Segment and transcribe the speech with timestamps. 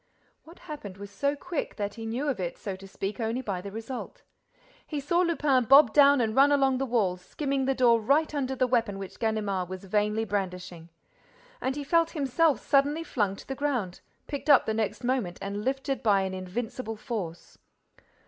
[0.45, 3.61] What happened was so quick that he knew of it, so to speak, only by
[3.61, 4.23] the result.
[4.87, 8.55] He saw Lupin bob down and run along the wall, skimming the door right under
[8.55, 10.89] the weapon which Ganimard was vainly brandishing;
[11.61, 15.63] and he felt himself suddenly flung to the ground, picked up the next moment and
[15.63, 17.59] lifted by an invincible force.